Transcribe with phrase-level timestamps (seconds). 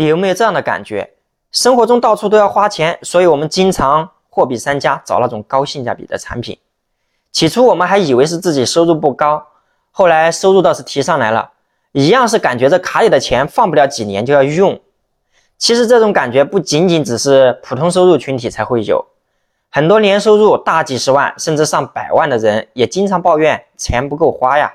[0.00, 1.10] 你有没有这样的感觉？
[1.52, 6.56] 生活中到处都要花钱，所以我们经常货比三家找那种高性价比的产品。
[7.30, 9.46] 起初我们还以为是自己收入不高，
[9.90, 11.50] 后来收入倒是提上来了，
[11.92, 14.80] 一样是感觉这卡里的钱放不了几年就要用。
[15.58, 19.04] 其实这种感觉不仅仅只是普通收入群体才会有，
[19.68, 24.72] 很多年收入大几十万甚至上百万的人也经常抱怨钱不够花呀。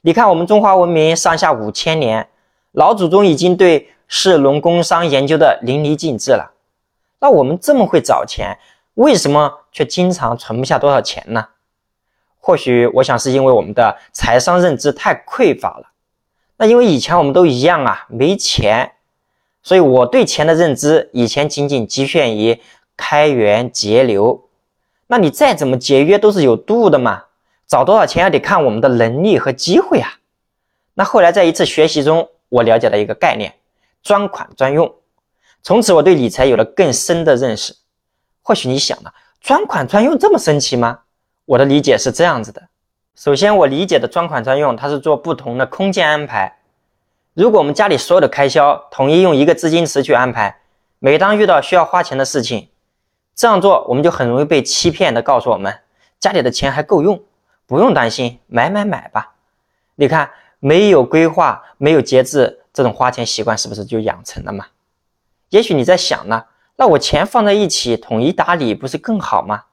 [0.00, 2.26] 你看我们中华文明上下五千年，
[2.72, 3.90] 老祖宗已经对。
[4.12, 6.50] 士农工商研究的淋漓尽致了，
[7.20, 8.58] 那我们这么会找钱，
[8.94, 11.46] 为什么却经常存不下多少钱呢？
[12.40, 15.92] 或许我想是因为我们的财商认知太匮乏了。
[16.56, 18.94] 那因为以前我们都一样啊，没钱，
[19.62, 22.60] 所以我对钱的认知以前仅仅局限于
[22.96, 24.48] 开源节流。
[25.06, 27.26] 那你再怎么节约都是有度的嘛，
[27.68, 30.18] 找多少钱要得看我们的能力和机会啊。
[30.94, 33.54] 那后来在一次学习中，我了解了一个概念。
[34.02, 34.92] 专款专用，
[35.62, 37.74] 从此我对理财有了更深的认识。
[38.42, 41.00] 或许你想了，专款专用这么神奇吗？
[41.44, 42.68] 我的理解是这样子的：
[43.14, 46.58] 首先，我理解的专款专用，它是做不同的空间安排。
[47.34, 50.60] 如果我们家里所有的开销统一用一个资金池去安排，
[50.98, 52.68] 每当遇到需要花钱的事情，
[53.34, 55.72] 这样做我们就很容易被欺骗的告诉我们
[56.18, 57.22] 家里的钱还够用，
[57.66, 59.34] 不用担心，买买买吧。
[59.94, 62.59] 你看，没有规划，没有节制。
[62.80, 64.64] 这种花钱习惯是不是就养成了嘛？
[65.50, 66.44] 也许你在想呢，
[66.76, 69.64] 那我钱放在一起统一打理不是更好吗？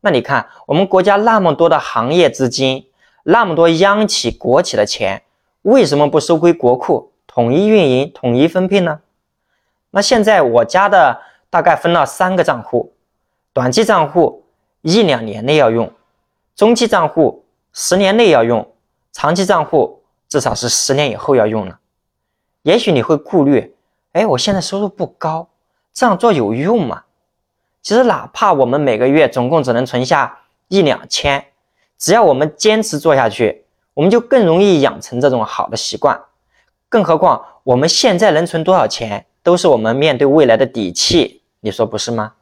[0.00, 2.86] 那你看我们国家那么多的行业资金，
[3.24, 5.22] 那么多央企国企的钱，
[5.60, 9.00] 为什么不收归国库，统一运营、统一分配呢？
[9.90, 12.94] 那现在我家的大概分了三个账户，
[13.52, 14.46] 短期账户
[14.80, 15.92] 一两年内要用，
[16.56, 18.66] 中期账户十年内要用，
[19.12, 21.76] 长期账户至少是十年以后要用了。
[22.62, 23.74] 也许你会顾虑，
[24.12, 25.48] 哎，我现在收入不高，
[25.94, 27.02] 这样做有用吗？
[27.82, 31.42] 其实，哪怕我们每个月总共只能存下一两千，
[31.96, 33.64] 只要我们坚持做下去，
[33.94, 36.20] 我们就更容易养成这种好的习惯。
[36.90, 41.40] 更何况，我们现在能存多少钱，都是我们面对未来的底气。
[41.60, 42.34] 你说不是吗？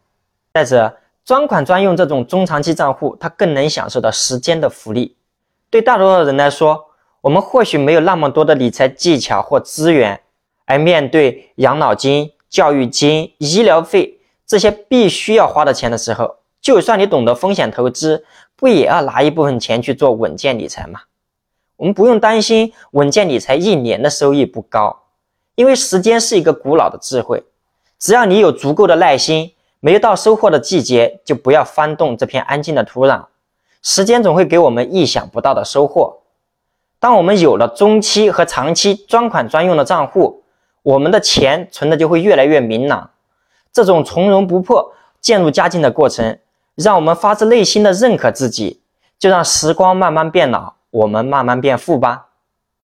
[0.52, 5.16] 再者，专款专用这种中长期账户，它更能享受到时间的福利。
[5.70, 6.87] 对大多数人来说，
[7.20, 10.20] 我们或许没有那么多的理财技巧或资源，
[10.66, 18.24] 而面对养老金、教育金、医疗费这些必须要花的钱的时候，就算你懂得风险投资，
[18.54, 21.00] 不也要拿一部分钱去做稳健理财吗？
[21.76, 25.04] 我们不用担心稳健理财一年的收益不高，
[25.56, 27.42] 因为时间是一个古老的智慧，
[27.98, 33.26] 只要你有足够的耐心，没到收获的季节，就不要翻动这片安静的土壤，
[33.82, 36.20] 时间总会给我们意想不到的收获。
[37.00, 40.42] 当我们有了中期和长期专款专用的账户，
[40.82, 43.10] 我们的钱存的就会越来越明朗。
[43.72, 46.38] 这种从容不迫渐入佳境的过程，
[46.74, 48.80] 让我们发自内心的认可自己，
[49.18, 52.27] 就让时光慢慢变老，我们慢慢变富吧。